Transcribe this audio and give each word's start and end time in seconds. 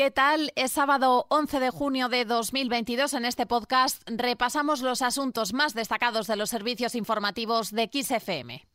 ¿Qué 0.00 0.10
tal? 0.10 0.50
Es 0.56 0.72
sábado 0.72 1.26
11 1.28 1.60
de 1.60 1.68
junio 1.68 2.08
de 2.08 2.24
2022. 2.24 3.12
En 3.12 3.26
este 3.26 3.44
podcast 3.44 4.00
repasamos 4.06 4.80
los 4.80 5.02
asuntos 5.02 5.52
más 5.52 5.74
destacados 5.74 6.26
de 6.26 6.36
los 6.36 6.48
servicios 6.48 6.94
informativos 6.94 7.70
de 7.70 7.90
XFM. 7.92 8.66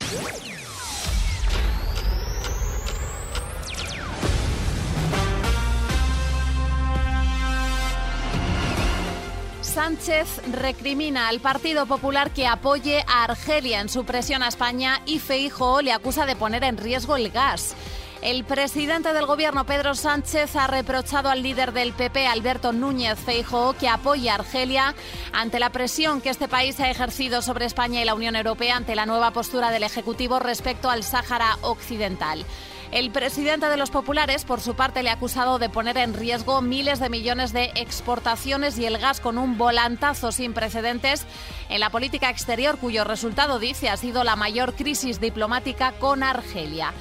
Sánchez 9.61 10.27
recrimina 10.51 11.27
al 11.27 11.39
Partido 11.39 11.87
Popular 11.87 12.29
que 12.29 12.45
apoye 12.45 13.03
a 13.07 13.23
Argelia 13.23 13.81
en 13.81 13.89
su 13.89 14.05
presión 14.05 14.43
a 14.43 14.47
España 14.47 15.01
y 15.07 15.17
Feijóo 15.17 15.81
le 15.81 15.91
acusa 15.91 16.27
de 16.27 16.35
poner 16.35 16.63
en 16.63 16.77
riesgo 16.77 17.15
el 17.15 17.31
gas. 17.31 17.75
El 18.25 18.43
presidente 18.43 19.13
del 19.13 19.27
gobierno, 19.27 19.67
Pedro 19.67 19.93
Sánchez, 19.93 20.55
ha 20.55 20.65
reprochado 20.65 21.29
al 21.29 21.43
líder 21.43 21.73
del 21.73 21.93
PP, 21.93 22.25
Alberto 22.25 22.73
Núñez 22.73 23.19
Feijóo, 23.19 23.73
que 23.73 23.87
apoya 23.87 24.31
a 24.31 24.35
Argelia 24.37 24.95
ante 25.31 25.59
la 25.59 25.69
presión 25.69 26.21
que 26.21 26.31
este 26.31 26.47
país 26.47 26.79
ha 26.79 26.89
ejercido 26.89 27.43
sobre 27.43 27.65
España 27.65 28.01
y 28.01 28.05
la 28.05 28.15
Unión 28.15 28.35
Europea 28.35 28.77
ante 28.77 28.95
la 28.95 29.05
nueva 29.05 29.29
postura 29.29 29.69
del 29.69 29.83
Ejecutivo 29.83 30.39
respecto 30.39 30.89
al 30.89 31.03
Sáhara 31.03 31.59
Occidental. 31.61 32.43
El 32.91 33.11
presidente 33.11 33.67
de 33.67 33.77
los 33.77 33.91
populares, 33.91 34.43
por 34.43 34.59
su 34.59 34.73
parte, 34.73 35.03
le 35.03 35.11
ha 35.11 35.13
acusado 35.13 35.59
de 35.59 35.69
poner 35.69 35.95
en 35.97 36.15
riesgo 36.15 36.63
miles 36.63 36.99
de 36.99 37.09
millones 37.09 37.53
de 37.53 37.73
exportaciones 37.75 38.79
y 38.79 38.87
el 38.87 38.97
gas 38.97 39.19
con 39.19 39.37
un 39.37 39.59
volantazo 39.59 40.31
sin 40.31 40.55
precedentes 40.55 41.27
en 41.69 41.79
la 41.79 41.91
política 41.91 42.31
exterior, 42.31 42.79
cuyo 42.79 43.03
resultado, 43.03 43.59
dice, 43.59 43.89
ha 43.89 43.97
sido 43.97 44.23
la 44.23 44.35
mayor 44.35 44.73
crisis 44.73 45.19
diplomática 45.19 45.91
con 45.99 46.23
Argelia. 46.23 46.91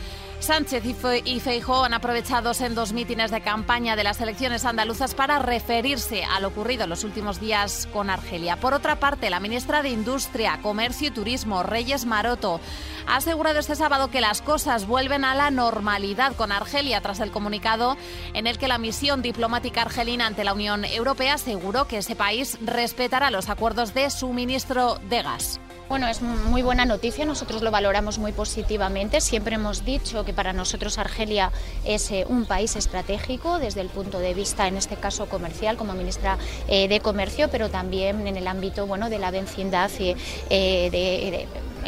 Sánchez 0.45 0.84
y 1.25 1.41
Feijóo 1.41 1.84
han 1.84 1.95
aprovechado 1.95 2.53
en 2.61 2.75
dos 2.75 2.93
mítines 2.93 3.31
de 3.31 3.41
campaña 3.41 3.97
de 3.97 4.05
las 4.05 4.20
elecciones 4.20 4.67
andaluzas 4.67 5.14
para 5.14 5.39
referirse 5.39 6.23
a 6.23 6.39
lo 6.39 6.48
ocurrido 6.48 6.84
en 6.84 6.91
los 6.91 7.03
últimos 7.03 7.41
días 7.41 7.89
con 7.95 8.11
Argelia. 8.11 8.56
Por 8.56 8.75
otra 8.75 9.01
parte, 9.01 9.31
la 9.31 9.41
ministra 9.41 9.83
de 9.83 9.89
Industria, 9.89 10.61
Comercio 10.61 11.09
y 11.09 11.12
Turismo, 11.12 11.62
Reyes 11.62 12.05
Maroto, 12.05 12.61
ha 13.06 13.17
asegurado 13.17 13.59
este 13.59 13.75
sábado 13.75 14.11
que 14.11 14.20
las 14.20 14.42
cosas 14.42 14.86
vuelven 14.86 15.25
a 15.25 15.34
la 15.34 15.51
normalidad 15.51 16.36
con 16.36 16.53
Argelia 16.53 17.01
tras 17.01 17.20
el 17.20 17.31
comunicado 17.31 17.97
en 18.34 18.47
el 18.47 18.58
que 18.58 18.69
la 18.69 18.77
misión 18.77 19.23
diplomática 19.23 19.81
argelina 19.81 20.27
ante 20.27 20.45
la 20.45 20.53
Unión 20.53 20.84
Europea 20.84 21.34
aseguró 21.34 21.89
que 21.89 21.98
ese 21.98 22.17
país 22.17 22.58
respetará 22.61 23.31
los 23.31 23.48
acuerdos 23.48 23.95
de 23.95 24.11
suministro 24.11 24.97
de 25.08 25.23
gas. 25.23 25.58
Bueno, 25.86 26.08
es 26.08 26.22
muy 26.22 26.62
buena 26.62 26.86
noticia, 26.86 27.27
nosotros 27.27 27.60
lo 27.60 27.70
valoramos 27.70 28.18
muy 28.18 28.32
positivamente. 28.32 29.20
Siempre 29.20 29.56
hemos 29.56 29.84
dicho 29.84 30.24
que 30.24 30.32
para 30.32 30.54
nosotros 30.54 30.96
Argelia 30.96 31.52
es 31.84 32.10
eh, 32.10 32.24
un 32.27 32.46
país 32.46 32.74
estratégico 32.74 33.58
desde 33.58 33.82
el 33.82 33.88
punto 33.88 34.18
de 34.18 34.32
vista, 34.32 34.66
en 34.66 34.78
este 34.78 34.96
caso 34.96 35.27
comercial, 35.27 35.77
como 35.77 35.92
ministra 35.92 36.38
eh, 36.68 36.88
de 36.88 37.00
Comercio, 37.00 37.50
pero 37.50 37.68
también 37.68 38.27
en 38.27 38.36
el 38.36 38.46
ámbito 38.46 38.86
bueno, 38.86 39.10
de 39.10 39.18
la 39.18 39.30
vecindad 39.30 39.90
y 39.98 40.16
eh, 40.48 40.88
de 40.90 41.46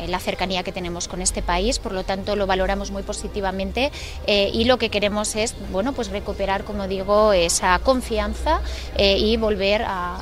la 0.08 0.18
cercanía 0.18 0.62
que 0.62 0.72
tenemos 0.72 1.08
con 1.08 1.22
este 1.22 1.42
país, 1.42 1.78
por 1.78 1.92
lo 1.92 2.04
tanto 2.04 2.36
lo 2.36 2.46
valoramos 2.46 2.90
muy 2.90 3.02
positivamente 3.02 3.90
eh, 4.26 4.50
y 4.52 4.64
lo 4.64 4.78
que 4.78 4.90
queremos 4.90 5.36
es 5.36 5.54
bueno 5.70 5.92
pues 5.92 6.10
recuperar, 6.10 6.64
como 6.64 6.88
digo, 6.88 7.32
esa 7.32 7.78
confianza 7.80 8.60
eh, 8.96 9.18
y 9.18 9.36
volver 9.36 9.82
a 9.86 10.20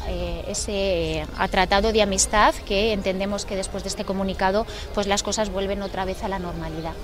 ese 0.48 1.26
tratado 1.50 1.92
de 1.92 2.02
amistad 2.02 2.54
que 2.66 2.92
entendemos 2.92 3.44
que 3.44 3.56
después 3.56 3.82
de 3.82 3.88
este 3.88 4.04
comunicado 4.04 4.66
pues 4.94 5.06
las 5.06 5.22
cosas 5.22 5.50
vuelven 5.50 5.82
otra 5.82 6.04
vez 6.04 6.22
a 6.22 6.28
la 6.28 6.38
normalidad. 6.38 6.94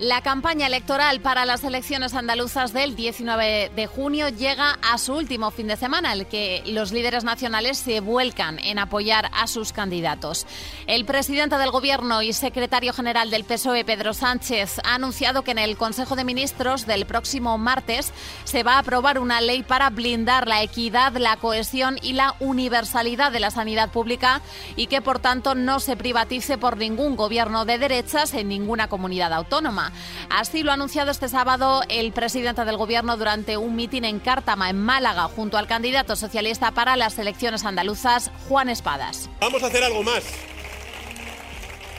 La 0.00 0.22
campaña 0.22 0.66
electoral 0.66 1.20
para 1.20 1.44
las 1.44 1.62
elecciones 1.62 2.14
andaluzas 2.14 2.72
del 2.72 2.96
19 2.96 3.70
de 3.76 3.86
junio 3.86 4.30
llega 4.30 4.78
a 4.80 4.96
su 4.96 5.12
último 5.12 5.50
fin 5.50 5.66
de 5.66 5.76
semana, 5.76 6.14
el 6.14 6.24
que 6.24 6.62
los 6.64 6.90
líderes 6.90 7.22
nacionales 7.22 7.76
se 7.76 8.00
vuelcan 8.00 8.58
en 8.60 8.78
apoyar 8.78 9.28
a 9.34 9.46
sus 9.46 9.74
candidatos. 9.74 10.46
El 10.86 11.04
presidente 11.04 11.58
del 11.58 11.70
Gobierno 11.70 12.22
y 12.22 12.32
secretario 12.32 12.94
general 12.94 13.28
del 13.28 13.44
PSOE, 13.44 13.84
Pedro 13.84 14.14
Sánchez, 14.14 14.78
ha 14.84 14.94
anunciado 14.94 15.42
que 15.42 15.50
en 15.50 15.58
el 15.58 15.76
Consejo 15.76 16.16
de 16.16 16.24
Ministros 16.24 16.86
del 16.86 17.04
próximo 17.04 17.58
martes 17.58 18.10
se 18.44 18.62
va 18.62 18.76
a 18.76 18.78
aprobar 18.78 19.18
una 19.18 19.42
ley 19.42 19.62
para 19.62 19.90
blindar 19.90 20.48
la 20.48 20.62
equidad, 20.62 21.14
la 21.18 21.36
cohesión 21.36 21.98
y 22.00 22.14
la 22.14 22.36
universalidad 22.40 23.32
de 23.32 23.40
la 23.40 23.50
sanidad 23.50 23.90
pública 23.90 24.40
y 24.76 24.86
que, 24.86 25.02
por 25.02 25.18
tanto, 25.18 25.54
no 25.54 25.78
se 25.78 25.98
privatice 25.98 26.56
por 26.56 26.78
ningún 26.78 27.16
gobierno 27.16 27.66
de 27.66 27.76
derechas 27.76 28.32
en 28.32 28.48
ninguna 28.48 28.88
comunidad 28.88 29.34
autónoma. 29.34 29.89
Así 30.28 30.62
lo 30.62 30.70
ha 30.70 30.74
anunciado 30.74 31.10
este 31.10 31.28
sábado 31.28 31.82
el 31.88 32.12
presidente 32.12 32.64
del 32.64 32.76
Gobierno 32.76 33.16
durante 33.16 33.56
un 33.56 33.76
mitin 33.76 34.04
en 34.04 34.20
Cártama, 34.20 34.70
en 34.70 34.80
Málaga, 34.80 35.24
junto 35.24 35.58
al 35.58 35.66
candidato 35.66 36.16
socialista 36.16 36.70
para 36.72 36.96
las 36.96 37.18
elecciones 37.18 37.64
andaluzas, 37.64 38.30
Juan 38.48 38.68
Espadas. 38.68 39.28
Vamos 39.40 39.62
a 39.62 39.66
hacer 39.66 39.84
algo 39.84 40.02
más. 40.02 40.22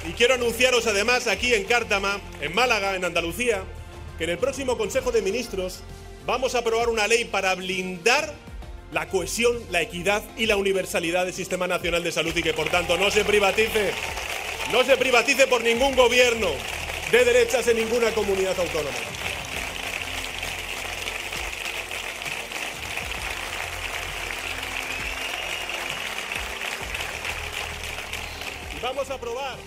Y 0.07 0.13
quiero 0.13 0.33
anunciaros 0.33 0.87
además 0.87 1.27
aquí 1.27 1.53
en 1.53 1.65
Cártama, 1.65 2.19
en 2.39 2.55
Málaga, 2.55 2.95
en 2.95 3.05
Andalucía, 3.05 3.63
que 4.17 4.23
en 4.23 4.31
el 4.31 4.37
próximo 4.37 4.77
Consejo 4.77 5.11
de 5.11 5.21
Ministros 5.21 5.81
vamos 6.25 6.55
a 6.55 6.59
aprobar 6.59 6.89
una 6.89 7.07
ley 7.07 7.25
para 7.25 7.53
blindar 7.55 8.33
la 8.91 9.07
cohesión, 9.07 9.57
la 9.69 9.81
equidad 9.81 10.23
y 10.37 10.47
la 10.47 10.57
universalidad 10.57 11.25
del 11.25 11.33
Sistema 11.33 11.67
Nacional 11.67 12.03
de 12.03 12.11
Salud 12.11 12.35
y 12.35 12.43
que 12.43 12.53
por 12.53 12.69
tanto 12.69 12.97
no 12.97 13.09
se 13.09 13.23
privatice, 13.23 13.93
no 14.71 14.83
se 14.83 14.97
privatice 14.97 15.47
por 15.47 15.63
ningún 15.63 15.95
gobierno 15.95 16.47
de 17.11 17.25
derechas 17.25 17.67
en 17.67 17.77
ninguna 17.77 18.11
comunidad 18.11 18.57
autónoma. 18.59 18.97
vamos 28.81 29.09
a 29.09 29.13
aprobar 29.13 29.57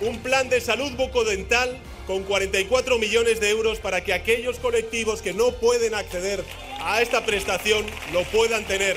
un 0.00 0.18
plan 0.18 0.48
de 0.48 0.60
salud 0.60 0.92
bucodental 0.92 1.78
con 2.06 2.24
44 2.24 2.98
millones 2.98 3.40
de 3.40 3.50
euros 3.50 3.78
para 3.78 4.02
que 4.02 4.12
aquellos 4.12 4.58
colectivos 4.58 5.22
que 5.22 5.32
no 5.32 5.52
pueden 5.52 5.94
acceder 5.94 6.44
a 6.80 7.00
esta 7.00 7.24
prestación 7.24 7.86
lo 8.12 8.22
puedan 8.24 8.64
tener. 8.64 8.96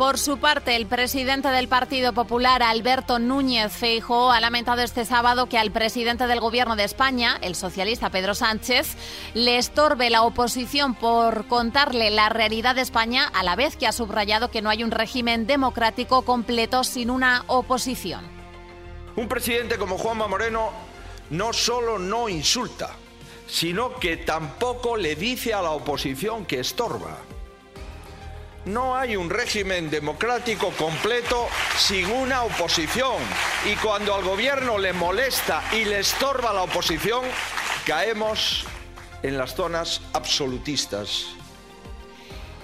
Por 0.00 0.16
su 0.16 0.38
parte, 0.38 0.76
el 0.76 0.86
presidente 0.86 1.48
del 1.48 1.68
Partido 1.68 2.14
Popular, 2.14 2.62
Alberto 2.62 3.18
Núñez 3.18 3.70
Feijóo, 3.70 4.32
ha 4.32 4.40
lamentado 4.40 4.80
este 4.80 5.04
sábado 5.04 5.46
que 5.46 5.58
al 5.58 5.72
presidente 5.72 6.26
del 6.26 6.40
Gobierno 6.40 6.74
de 6.74 6.84
España, 6.84 7.36
el 7.42 7.54
socialista 7.54 8.08
Pedro 8.08 8.34
Sánchez, 8.34 8.96
le 9.34 9.58
estorbe 9.58 10.08
la 10.08 10.22
oposición 10.22 10.94
por 10.94 11.46
contarle 11.48 12.10
la 12.10 12.30
realidad 12.30 12.76
de 12.76 12.80
España, 12.80 13.26
a 13.26 13.42
la 13.42 13.56
vez 13.56 13.76
que 13.76 13.86
ha 13.86 13.92
subrayado 13.92 14.50
que 14.50 14.62
no 14.62 14.70
hay 14.70 14.82
un 14.82 14.90
régimen 14.90 15.46
democrático 15.46 16.22
completo 16.22 16.82
sin 16.82 17.10
una 17.10 17.44
oposición. 17.46 18.24
Un 19.16 19.28
presidente 19.28 19.76
como 19.76 19.98
Juanma 19.98 20.28
Moreno 20.28 20.70
no 21.28 21.52
solo 21.52 21.98
no 21.98 22.30
insulta, 22.30 22.96
sino 23.46 23.96
que 23.96 24.16
tampoco 24.16 24.96
le 24.96 25.14
dice 25.14 25.52
a 25.52 25.60
la 25.60 25.72
oposición 25.72 26.46
que 26.46 26.60
estorba. 26.60 27.18
No 28.66 28.96
hay 28.96 29.16
un 29.16 29.30
régimen 29.30 29.88
democrático 29.88 30.70
completo 30.70 31.48
sin 31.78 32.10
una 32.10 32.42
oposición. 32.42 33.16
Y 33.70 33.74
cuando 33.76 34.14
al 34.14 34.22
gobierno 34.22 34.78
le 34.78 34.92
molesta 34.92 35.62
y 35.72 35.84
le 35.84 36.00
estorba 36.00 36.52
la 36.52 36.62
oposición, 36.62 37.24
caemos 37.86 38.64
en 39.22 39.38
las 39.38 39.54
zonas 39.54 40.02
absolutistas 40.12 41.39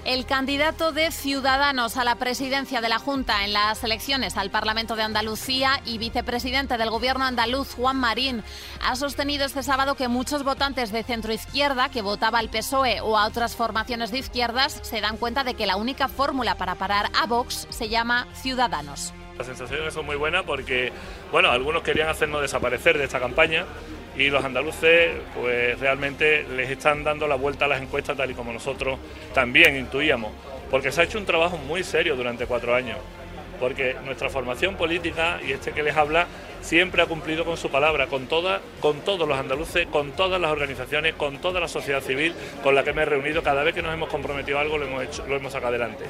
el 0.07 0.25
candidato 0.25 0.93
de 0.93 1.11
Ciudadanos 1.11 1.97
a 1.97 2.05
la 2.05 2.15
presidencia 2.15 2.81
de 2.81 2.89
la 2.89 3.01
Junta 3.01 3.45
en 3.45 3.53
las 3.53 3.83
elecciones 3.83 4.37
al 4.37 4.51
Parlamento 4.51 4.95
de 4.95 5.03
Andalucía 5.03 5.81
y 5.85 5.99
vicepresidente 5.99 6.79
del 6.79 6.91
Gobierno 6.91 7.25
andaluz, 7.25 7.75
Juan 7.75 7.97
Marín, 7.99 8.45
ha 8.81 8.95
sostenido 8.95 9.45
este 9.45 9.65
sábado 9.65 9.97
que 9.97 10.07
muchos 10.07 10.45
votantes 10.45 10.93
de 10.93 11.03
centroizquierda 11.03 11.89
que 11.89 12.03
votaba 12.03 12.39
al 12.39 12.51
PSOE 12.51 13.01
o 13.01 13.19
a 13.19 13.27
otras 13.27 13.57
formaciones 13.57 14.13
de 14.13 14.19
izquierdas 14.19 14.79
se 14.83 15.01
dan 15.01 15.17
cuenta 15.17 15.43
de 15.43 15.55
que 15.55 15.67
la 15.67 15.75
única 15.75 16.07
fórmula 16.07 16.55
para 16.55 16.77
parar 16.77 17.11
a 17.21 17.27
Vox 17.27 17.67
se 17.71 17.89
llama 17.89 18.29
Ciudadanos. 18.33 19.13
Las 19.37 19.49
sensaciones 19.49 19.93
son 19.93 20.07
muy 20.07 20.17
buenas 20.17 20.45
porque, 20.45 20.93
bueno, 21.33 21.51
algunos 21.51 21.83
querían 21.83 22.09
hacernos 22.09 22.43
desaparecer 22.43 22.97
de 22.97 23.05
esta 23.05 23.19
campaña 23.19 23.67
y 24.17 24.31
los 24.31 24.45
andaluces 24.45 25.13
pues 25.35 25.79
realmente 25.79 26.45
les 26.57 26.71
están 26.71 27.05
dando 27.05 27.27
la 27.29 27.35
vuelta 27.35 27.67
a 27.67 27.69
las 27.69 27.83
encuestas 27.83 28.17
tal 28.17 28.31
y 28.31 28.35
como 28.35 28.53
nosotros 28.53 28.99
también 29.35 29.77
intuíamos, 29.77 30.33
porque 30.71 30.91
se 30.91 31.01
ha 31.01 31.05
hecho 31.05 31.19
un 31.19 31.27
trabajo 31.27 31.59
muy 31.59 31.85
serio 31.85 32.17
durante 32.17 32.47
cuatro 32.47 32.75
años, 32.75 32.99
porque 33.61 33.97
nuestra 34.05 34.31
formación 34.31 34.77
política 34.77 35.39
y 35.47 35.53
este 35.53 35.73
que 35.73 35.83
les 35.83 35.97
habla 35.97 36.27
siempre 36.61 37.03
ha 37.03 37.07
cumplido 37.07 37.45
con 37.45 37.57
su 37.57 37.71
palabra, 37.71 38.07
con 38.07 38.27
toda, 38.27 38.61
con 38.81 39.01
todos 39.01 39.29
los 39.29 39.39
andaluces, 39.39 39.87
con 39.87 40.13
todas 40.13 40.41
las 40.41 40.51
organizaciones, 40.51 41.15
con 41.15 41.39
toda 41.39 41.61
la 41.61 41.69
sociedad 41.69 42.03
civil 42.03 42.35
con 42.63 42.75
la 42.75 42.83
que 42.83 42.93
me 42.93 43.03
he 43.03 43.05
reunido, 43.05 43.43
cada 43.43 43.63
vez 43.63 43.75
que 43.75 43.83
nos 43.83 43.95
hemos 43.95 44.09
comprometido 44.09 44.59
algo 44.59 44.79
lo 44.79 44.87
hemos 44.87 45.05
hecho, 45.05 45.27
lo 45.27 45.37
hemos 45.37 45.53
sacado 45.53 45.69
adelante. 45.69 46.05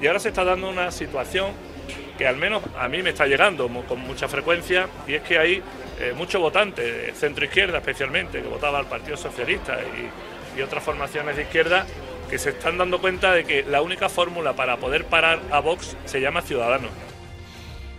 Y 0.00 0.06
ahora 0.06 0.18
se 0.18 0.28
está 0.28 0.44
dando 0.44 0.68
una 0.68 0.90
situación 0.90 1.52
que 2.18 2.26
al 2.26 2.36
menos 2.36 2.62
a 2.78 2.88
mí 2.88 3.02
me 3.02 3.10
está 3.10 3.26
llegando 3.26 3.68
con 3.88 4.00
mucha 4.00 4.28
frecuencia 4.28 4.88
y 5.06 5.14
es 5.14 5.22
que 5.22 5.38
hay 5.38 5.62
eh, 6.00 6.12
mucho 6.16 6.40
votante, 6.40 7.12
centro-izquierda 7.14 7.78
especialmente, 7.78 8.42
que 8.42 8.48
votaba 8.48 8.78
al 8.78 8.86
Partido 8.86 9.16
Socialista 9.16 9.78
y, 9.80 10.58
y 10.58 10.62
otras 10.62 10.82
formaciones 10.82 11.36
de 11.36 11.42
izquierda, 11.42 11.86
que 12.28 12.38
se 12.38 12.50
están 12.50 12.78
dando 12.78 13.00
cuenta 13.00 13.32
de 13.32 13.44
que 13.44 13.62
la 13.62 13.82
única 13.82 14.08
fórmula 14.08 14.54
para 14.54 14.76
poder 14.78 15.04
parar 15.04 15.40
a 15.50 15.60
Vox 15.60 15.96
se 16.04 16.20
llama 16.20 16.42
Ciudadanos. 16.42 16.90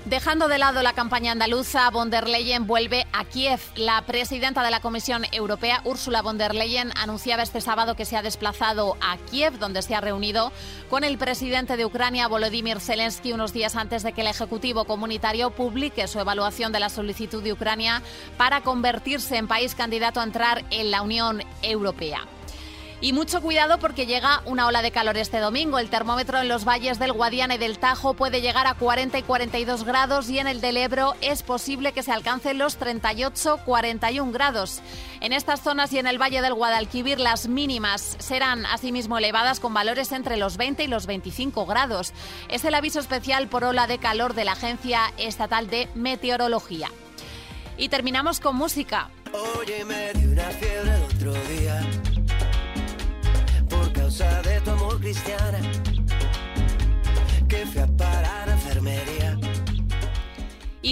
Dejando 0.05 0.49
de 0.49 0.57
lado 0.57 0.83
la 0.83 0.91
campaña 0.91 1.31
andaluza, 1.31 1.89
von 1.89 2.09
der 2.09 2.27
Leyen 2.27 2.67
vuelve 2.67 3.07
a 3.13 3.23
Kiev. 3.23 3.61
La 3.77 4.01
presidenta 4.01 4.61
de 4.61 4.69
la 4.69 4.81
Comisión 4.81 5.23
Europea, 5.31 5.79
Ursula 5.85 6.21
von 6.21 6.37
der 6.37 6.53
Leyen, 6.53 6.91
anunciaba 6.97 7.41
este 7.41 7.61
sábado 7.61 7.95
que 7.95 8.03
se 8.03 8.17
ha 8.17 8.21
desplazado 8.21 8.97
a 8.99 9.15
Kiev, 9.15 9.59
donde 9.59 9.81
se 9.81 9.95
ha 9.95 10.01
reunido 10.01 10.51
con 10.89 11.05
el 11.05 11.17
presidente 11.17 11.77
de 11.77 11.85
Ucrania, 11.85 12.27
Volodymyr 12.27 12.81
Zelensky, 12.81 13.31
unos 13.31 13.53
días 13.53 13.77
antes 13.77 14.03
de 14.03 14.11
que 14.11 14.21
el 14.21 14.27
Ejecutivo 14.27 14.83
Comunitario 14.83 15.51
publique 15.51 16.05
su 16.09 16.19
evaluación 16.19 16.73
de 16.73 16.81
la 16.81 16.89
solicitud 16.89 17.41
de 17.41 17.53
Ucrania 17.53 18.01
para 18.35 18.59
convertirse 18.59 19.37
en 19.37 19.47
país 19.47 19.73
candidato 19.73 20.19
a 20.19 20.25
entrar 20.25 20.65
en 20.69 20.91
la 20.91 21.01
Unión 21.01 21.43
Europea. 21.61 22.27
Y 23.03 23.11
mucho 23.11 23.41
cuidado 23.41 23.79
porque 23.79 24.05
llega 24.05 24.41
una 24.45 24.65
ola 24.65 24.81
de 24.81 24.91
calor 24.91 25.17
este 25.17 25.39
domingo. 25.39 25.77
El 25.77 25.89
termómetro 25.89 26.39
en 26.39 26.47
los 26.47 26.63
valles 26.63 26.99
del 26.99 27.11
Guadiana 27.11 27.55
y 27.55 27.57
del 27.57 27.77
Tajo 27.77 28.13
puede 28.13 28.39
llegar 28.39 28.65
a 28.65 28.75
40 28.75 29.19
y 29.19 29.23
42 29.23 29.83
grados 29.83 30.29
y 30.29 30.39
en 30.39 30.47
el 30.47 30.61
del 30.61 30.77
Ebro 30.77 31.13
es 31.19 31.43
posible 31.43 31.91
que 31.91 32.01
se 32.01 32.13
alcancen 32.13 32.57
los 32.57 32.79
38-41 32.79 34.31
grados. 34.31 34.81
En 35.19 35.33
estas 35.33 35.59
zonas 35.61 35.91
y 35.91 35.99
en 35.99 36.07
el 36.07 36.17
valle 36.17 36.41
del 36.41 36.53
Guadalquivir 36.53 37.19
las 37.19 37.49
mínimas 37.49 38.15
serán 38.19 38.65
asimismo 38.67 39.17
elevadas 39.17 39.59
con 39.59 39.73
valores 39.73 40.13
entre 40.13 40.37
los 40.37 40.55
20 40.55 40.85
y 40.85 40.87
los 40.87 41.05
25 41.05 41.65
grados. 41.65 42.13
Es 42.47 42.63
el 42.63 42.73
aviso 42.73 43.01
especial 43.01 43.49
por 43.49 43.65
ola 43.65 43.85
de 43.85 43.97
calor 43.97 44.33
de 44.33 44.45
la 44.45 44.53
Agencia 44.53 45.11
Estatal 45.17 45.69
de 45.69 45.89
Meteorología. 45.93 46.89
Y 47.75 47.89
terminamos 47.89 48.39
con 48.39 48.55
música. 48.55 49.09
Cristiana 55.03 55.82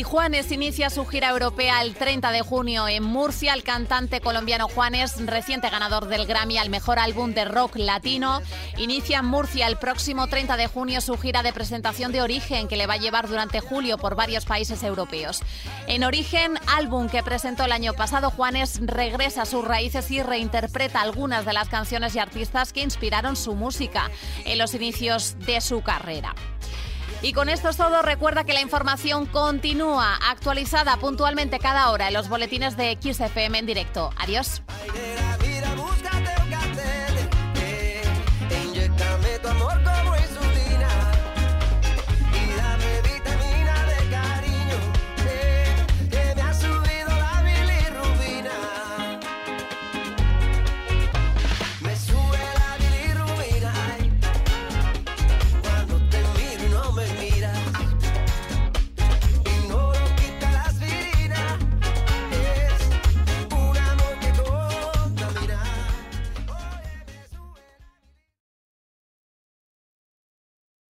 Y 0.01 0.03
Juanes 0.03 0.51
inicia 0.51 0.89
su 0.89 1.05
gira 1.05 1.29
europea 1.29 1.83
el 1.83 1.93
30 1.93 2.31
de 2.31 2.41
junio 2.41 2.87
en 2.87 3.03
Murcia. 3.03 3.53
El 3.53 3.61
cantante 3.61 4.19
colombiano 4.19 4.67
Juanes, 4.67 5.23
reciente 5.27 5.69
ganador 5.69 6.07
del 6.07 6.25
Grammy 6.25 6.57
al 6.57 6.71
mejor 6.71 6.97
álbum 6.97 7.35
de 7.35 7.45
rock 7.45 7.75
latino, 7.75 8.41
inicia 8.77 9.19
en 9.19 9.25
Murcia 9.25 9.67
el 9.67 9.77
próximo 9.77 10.25
30 10.25 10.57
de 10.57 10.65
junio 10.65 11.01
su 11.01 11.19
gira 11.19 11.43
de 11.43 11.53
presentación 11.53 12.11
de 12.11 12.23
Origen 12.23 12.67
que 12.67 12.77
le 12.77 12.87
va 12.87 12.95
a 12.95 12.97
llevar 12.97 13.27
durante 13.27 13.59
julio 13.59 13.99
por 13.99 14.15
varios 14.15 14.45
países 14.45 14.81
europeos. 14.81 15.43
En 15.85 16.03
Origen, 16.03 16.57
álbum 16.65 17.07
que 17.07 17.21
presentó 17.21 17.65
el 17.65 17.71
año 17.71 17.93
pasado, 17.93 18.31
Juanes 18.31 18.79
regresa 18.81 19.43
a 19.43 19.45
sus 19.45 19.63
raíces 19.63 20.09
y 20.09 20.23
reinterpreta 20.23 20.99
algunas 20.99 21.45
de 21.45 21.53
las 21.53 21.69
canciones 21.69 22.15
y 22.15 22.19
artistas 22.19 22.73
que 22.73 22.81
inspiraron 22.81 23.35
su 23.35 23.53
música 23.53 24.09
en 24.45 24.57
los 24.57 24.73
inicios 24.73 25.37
de 25.45 25.61
su 25.61 25.83
carrera. 25.83 26.33
Y 27.21 27.33
con 27.33 27.49
esto 27.49 27.69
es 27.69 27.77
todo. 27.77 28.01
Recuerda 28.01 28.43
que 28.43 28.53
la 28.53 28.61
información 28.61 29.25
continúa 29.27 30.15
actualizada 30.29 30.97
puntualmente 30.97 31.59
cada 31.59 31.91
hora 31.91 32.07
en 32.07 32.13
los 32.13 32.29
boletines 32.29 32.77
de 32.77 32.97
XFM 32.99 33.59
en 33.59 33.65
directo. 33.65 34.09
Adiós. 34.17 34.61